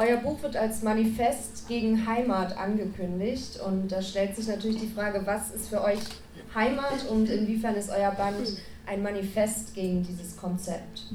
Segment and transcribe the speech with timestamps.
[0.00, 5.20] euer Buch wird als Manifest gegen Heimat angekündigt und da stellt sich natürlich die Frage,
[5.26, 5.98] was ist für euch
[6.54, 8.48] Heimat und inwiefern ist euer Band
[8.86, 11.12] ein Manifest gegen dieses Konzept?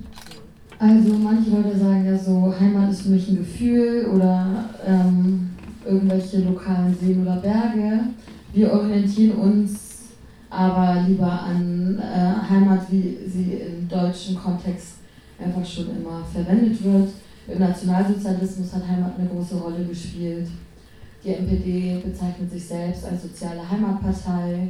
[0.78, 5.50] Also manche Leute sagen ja so, Heimat ist für mich ein Gefühl oder ähm,
[5.84, 8.02] irgendwelche lokalen Seen oder Berge.
[8.54, 10.04] Wir orientieren uns
[10.52, 14.98] aber lieber an äh, Heimat, wie sie im deutschen Kontext
[15.44, 17.10] einfach schon immer verwendet wird.
[17.48, 20.48] Im Nationalsozialismus hat Heimat eine große Rolle gespielt.
[21.24, 24.70] Die NPD bezeichnet sich selbst als soziale Heimatpartei.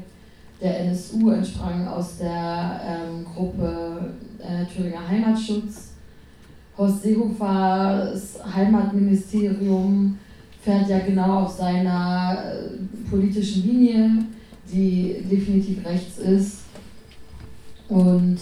[0.61, 5.91] Der NSU entsprang aus der ähm, Gruppe äh, Thüringer Heimatschutz.
[6.77, 10.17] Horst Seehofers Heimatministerium
[10.61, 14.25] fährt ja genau auf seiner äh, politischen Linie,
[14.71, 16.59] die definitiv rechts ist.
[17.87, 18.37] Und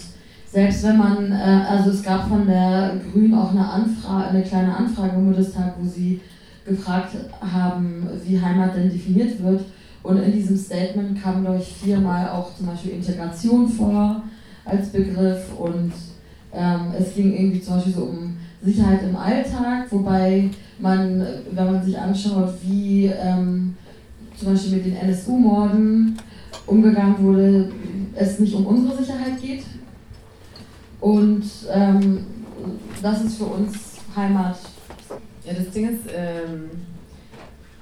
[0.53, 4.77] selbst wenn man, äh, also es gab von der Grünen auch eine Anfrage, eine kleine
[4.77, 6.21] Anfrage im Bundestag, wo sie
[6.63, 9.61] gefragt haben, wie Heimat denn definiert wird.
[10.03, 14.21] Und in diesem Statement kam, glaube ich, viermal auch zum Beispiel Integration vor
[14.63, 15.91] als Begriff und
[16.53, 21.83] ähm, es ging irgendwie zum Beispiel so um Sicherheit im Alltag, wobei man, wenn man
[21.83, 23.75] sich anschaut, wie ähm,
[24.37, 26.15] zum Beispiel mit den NSU-Morden
[26.67, 27.71] umgegangen wurde,
[28.13, 29.63] es nicht um unsere Sicherheit geht,
[31.03, 32.25] und ähm,
[33.01, 34.57] das ist für uns Heimat.
[35.43, 36.69] Ja, das Ding ist, ähm,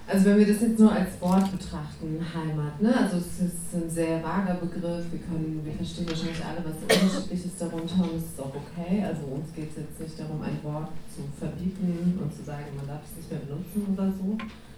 [0.07, 2.97] also wenn wir das jetzt nur als Wort betrachten, Heimat, ne?
[2.97, 7.57] also es ist ein sehr vager Begriff, wir, können, wir verstehen wahrscheinlich alle was Unterschiedliches
[7.59, 9.05] darunter und es ist auch okay.
[9.05, 12.87] Also uns geht es jetzt nicht darum, ein Wort zu verbieten und zu sagen, man
[12.87, 14.35] darf es nicht mehr benutzen oder so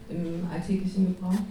[0.10, 1.48] im alltäglichen Gebrauch.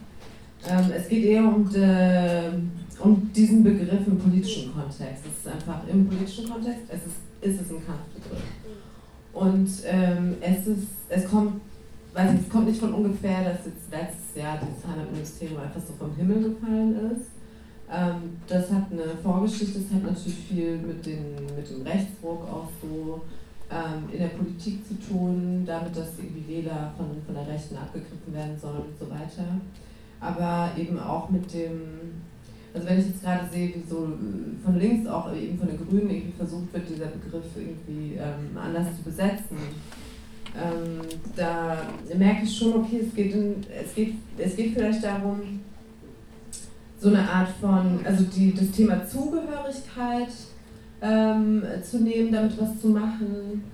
[0.69, 2.53] Ähm, es geht eher um, de,
[3.01, 5.25] um diesen Begriff im politischen Kontext.
[5.27, 8.43] Es ist einfach im politischen Kontext, es ist, ist es ein Kampfbegriff.
[9.33, 11.61] Und ähm, es, ist, es, kommt,
[12.15, 15.95] weiß nicht, es kommt nicht von ungefähr, dass jetzt letztes Jahr das Heimatministerium einfach so
[15.95, 17.31] vom Himmel gefallen ist.
[17.91, 22.69] Ähm, das hat eine Vorgeschichte, das hat natürlich viel mit, den, mit dem Rechtsruck auch
[22.81, 23.23] so
[23.71, 28.33] ähm, in der Politik zu tun, damit, dass irgendwie Wähler von, von der Rechten abgegriffen
[28.33, 29.61] werden sollen und so weiter
[30.23, 31.81] aber eben auch mit dem,
[32.73, 34.09] also wenn ich jetzt gerade sehe, wie so
[34.65, 38.97] von links auch eben von den Grünen irgendwie versucht wird, dieser Begriff irgendwie ähm, anders
[38.97, 39.57] zu besetzen,
[40.55, 41.01] ähm,
[41.35, 41.79] da
[42.17, 45.61] merke ich schon, okay, es geht, in, es, geht, es geht vielleicht darum,
[47.01, 50.29] so eine Art von, also die, das Thema Zugehörigkeit
[51.01, 53.65] ähm, zu nehmen, damit was zu machen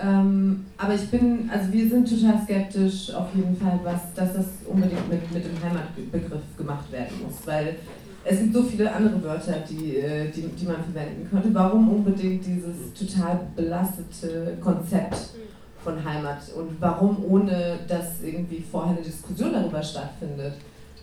[0.00, 4.46] ähm, aber ich bin, also wir sind total skeptisch auf jeden Fall, was, dass das
[4.66, 7.76] unbedingt mit, mit dem Heimatbegriff gemacht werden muss, weil
[8.24, 11.48] es gibt so viele andere Wörter, die, äh, die, die man verwenden könnte.
[11.52, 15.30] Warum unbedingt dieses total belastete Konzept
[15.82, 20.54] von Heimat und warum ohne dass irgendwie vorher eine Diskussion darüber stattfindet?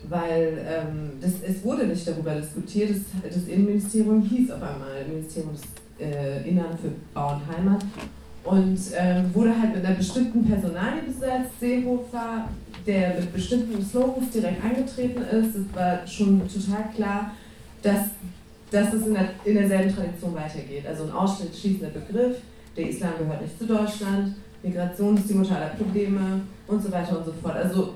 [0.08, 5.52] Weil ähm, das, es wurde nicht darüber diskutiert, das, das Innenministerium hieß auf einmal Ministerium
[5.52, 5.62] des
[5.98, 7.84] äh, Innern für Bau und Heimat
[8.46, 12.48] und ähm, wurde halt mit einer bestimmten Personalie besetzt, Seehofer,
[12.86, 15.56] der mit bestimmten Slogans direkt angetreten ist.
[15.56, 17.32] Es war schon total klar,
[17.82, 18.00] dass,
[18.70, 20.86] dass es in, der, in derselben Tradition weitergeht.
[20.86, 22.36] Also ein ausschließender Begriff,
[22.76, 27.18] der Islam gehört nicht zu Deutschland, Migration ist die Mutter aller Probleme und so weiter
[27.18, 27.56] und so fort.
[27.56, 27.94] Also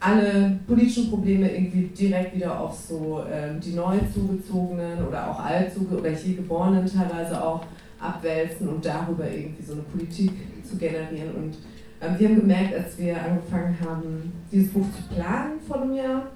[0.00, 5.72] alle politischen Probleme irgendwie direkt wieder auf so ähm, die neu zugezogenen oder auch alt
[5.90, 7.62] oder hier geborenen teilweise auch
[7.98, 10.32] abwälzen und darüber irgendwie so eine Politik
[10.62, 11.34] zu generieren.
[11.34, 11.56] Und
[12.00, 16.26] ähm, wir haben gemerkt, als wir angefangen haben, dieses Buch zu planen vor einem Jahr,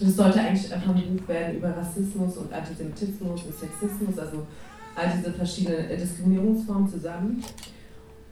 [0.00, 4.46] das sollte eigentlich einfach ein Buch werden über Rassismus und Antisemitismus und Sexismus, also
[4.94, 7.42] all diese verschiedenen Diskriminierungsformen zusammen.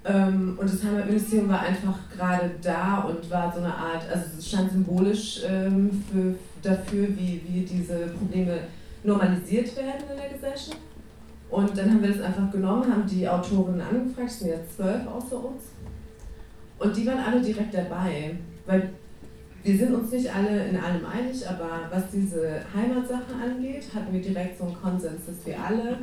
[0.05, 4.49] Ähm, und das Heimatministerium war einfach gerade da und war so eine Art, also es
[4.49, 8.59] stand symbolisch ähm, für, dafür, wie, wie diese Probleme
[9.03, 10.79] normalisiert werden in der Gesellschaft.
[11.51, 15.07] Und dann haben wir das einfach genommen, haben die Autorinnen angefragt, es sind jetzt zwölf
[15.07, 15.63] außer uns.
[16.79, 18.91] Und die waren alle direkt dabei, weil
[19.63, 24.21] wir sind uns nicht alle in allem einig, aber was diese Heimatsache angeht, hatten wir
[24.21, 25.99] direkt so einen Konsens, dass wir alle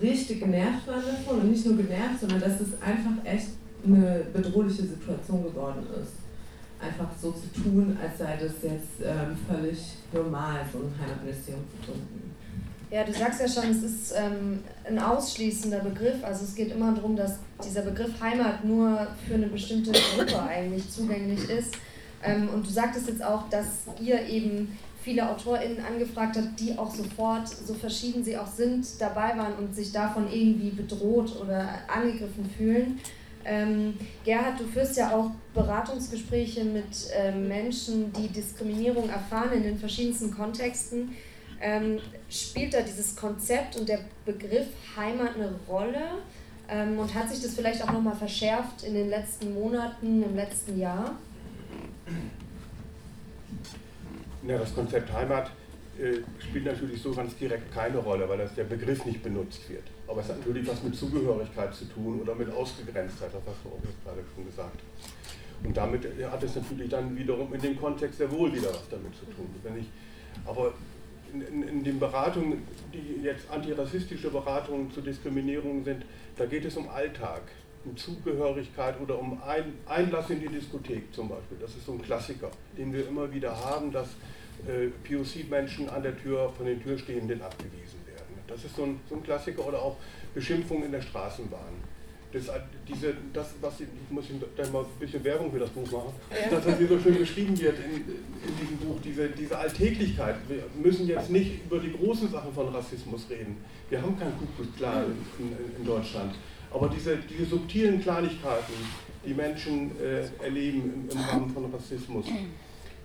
[0.00, 3.50] richtig genervt waren davon und nicht nur genervt, sondern dass es einfach echt
[3.86, 6.14] eine bedrohliche Situation geworden ist.
[6.80, 9.78] Einfach so zu tun, als sei das jetzt ähm, völlig
[10.12, 12.35] normal, so ein Heimatministerium zu gründen.
[12.90, 16.22] Ja, du sagst ja schon, es ist ähm, ein ausschließender Begriff.
[16.22, 20.88] Also es geht immer darum, dass dieser Begriff Heimat nur für eine bestimmte Gruppe eigentlich
[20.88, 21.74] zugänglich ist.
[22.22, 23.66] Ähm, und du sagtest jetzt auch, dass
[24.00, 29.36] ihr eben viele AutorInnen angefragt habt, die auch sofort, so verschieden sie auch sind, dabei
[29.36, 33.00] waren und sich davon irgendwie bedroht oder angegriffen fühlen.
[33.44, 33.94] Ähm,
[34.24, 36.84] Gerhard, du führst ja auch Beratungsgespräche mit
[37.16, 41.10] ähm, Menschen, die Diskriminierung erfahren in den verschiedensten Kontexten.
[41.60, 41.98] Ähm,
[42.28, 44.66] spielt da dieses Konzept und der Begriff
[44.96, 46.18] Heimat eine Rolle?
[46.68, 50.78] Ähm, und hat sich das vielleicht auch nochmal verschärft in den letzten Monaten, im letzten
[50.78, 51.16] Jahr?
[54.46, 55.50] Ja, das Konzept Heimat
[55.98, 59.84] äh, spielt natürlich so ganz direkt keine Rolle, weil das der Begriff nicht benutzt wird.
[60.06, 63.68] Aber es hat natürlich was mit Zugehörigkeit zu tun oder mit Ausgegrenztheit, das hast du
[63.68, 64.80] auch gerade schon gesagt.
[65.64, 69.14] Und damit hat es natürlich dann wiederum in dem Kontext sehr wohl wieder was damit
[69.14, 69.48] zu tun.
[69.62, 69.86] Wenn ich,
[70.44, 70.74] aber
[71.32, 76.04] in, in, in den Beratungen, die jetzt antirassistische Beratungen zur Diskriminierung sind,
[76.36, 77.42] da geht es um Alltag,
[77.84, 81.58] um Zugehörigkeit oder um ein, Einlass in die Diskothek zum Beispiel.
[81.60, 84.08] Das ist so ein Klassiker, den wir immer wieder haben, dass
[84.66, 88.38] äh, POC-Menschen an der Tür von den Türstehenden abgewiesen werden.
[88.46, 89.96] Das ist so ein, so ein Klassiker oder auch
[90.34, 91.95] Beschimpfung in der Straßenbahn.
[92.32, 92.50] Das,
[92.86, 94.24] diese, das, was ich, muss
[94.56, 96.50] da mal ein bisschen Werbung für das Buch machen, ja.
[96.50, 100.36] dass das hier so schön beschrieben wird in, in diesem Buch, diese, diese Alltäglichkeit.
[100.48, 103.56] Wir müssen jetzt nicht über die großen Sachen von Rassismus reden.
[103.88, 106.34] Wir haben kein Kuckuck klar in, in, in, Deutschland.
[106.72, 108.74] Aber diese, diese subtilen Kleinigkeiten,
[109.24, 112.26] die Menschen äh, erleben im, im Rahmen von Rassismus,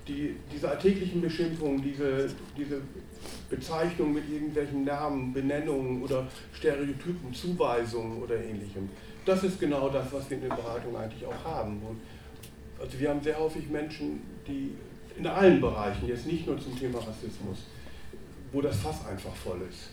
[0.07, 2.27] die, diese alltäglichen Beschimpfungen, diese,
[2.57, 2.81] diese
[3.49, 8.89] Bezeichnung mit irgendwelchen Namen, Benennungen oder Stereotypen, Zuweisungen oder ähnlichem,
[9.25, 11.81] das ist genau das, was wir in den Beratungen eigentlich auch haben.
[11.83, 12.01] Und
[12.79, 14.75] also wir haben sehr häufig Menschen, die
[15.17, 17.65] in allen Bereichen, jetzt nicht nur zum Thema Rassismus,
[18.51, 19.89] wo das Fass einfach voll ist.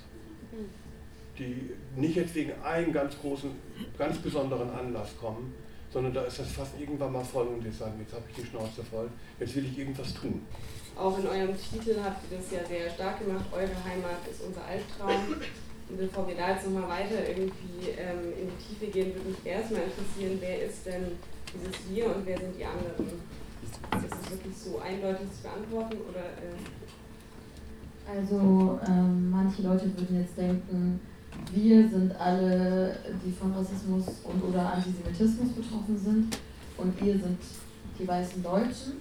[1.39, 3.51] Die nicht jetzt wegen einem ganz großen,
[3.97, 5.55] ganz besonderen Anlass kommen,
[5.93, 8.47] sondern da ist das fast irgendwann mal voll und wir sagen, jetzt habe ich die
[8.47, 9.09] Schnauze voll,
[9.39, 10.43] jetzt will ich irgendwas tun.
[10.97, 14.65] Auch in eurem Titel habt ihr das ja sehr stark gemacht, eure Heimat ist unser
[14.65, 15.37] Albtraum.
[15.97, 19.83] Bevor wir da jetzt nochmal weiter irgendwie ähm, in die Tiefe gehen, würde mich erstmal
[19.83, 21.17] interessieren, wer ist denn
[21.49, 23.17] dieses Wir und wer sind die anderen?
[23.63, 26.25] Ist es wirklich so eindeutig zu beantworten oder?
[26.37, 26.57] Äh
[28.09, 31.01] also ähm, manche Leute würden jetzt denken,
[31.53, 36.39] wir sind alle, die von Rassismus und oder Antisemitismus betroffen sind
[36.77, 37.39] und ihr sind
[37.99, 38.95] die weißen Deutschen.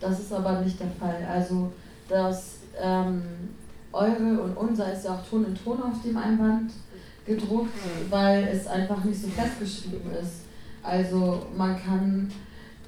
[0.00, 1.24] Das ist aber nicht der Fall.
[1.24, 1.72] Also
[2.08, 3.22] das ähm,
[3.92, 6.72] eure und unser ist ja auch Ton in Ton auf dem Einband
[7.24, 7.78] gedruckt,
[8.10, 10.42] weil es einfach nicht so festgeschrieben ist.
[10.82, 12.30] Also man kann,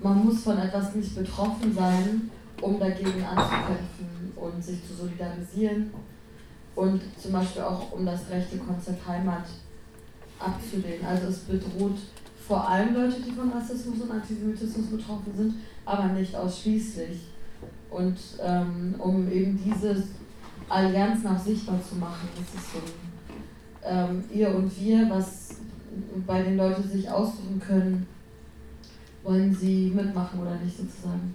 [0.03, 2.31] man muss von etwas nicht betroffen sein,
[2.61, 5.91] um dagegen anzukämpfen und sich zu solidarisieren
[6.75, 9.45] und zum Beispiel auch um das rechte Konzept Heimat
[10.39, 11.05] abzulehnen.
[11.05, 11.99] Also es bedroht
[12.47, 15.55] vor allem Leute, die von Rassismus und Antisemitismus betroffen sind,
[15.85, 17.21] aber nicht ausschließlich.
[17.91, 20.03] Und ähm, um eben diese
[20.71, 22.79] Allianz nach sichtbar zu machen, das ist so
[23.85, 25.57] ähm, ihr und wir, was
[26.27, 28.07] bei den Leuten sich aussuchen können,
[29.23, 31.35] wollen sie mitmachen oder nicht sozusagen.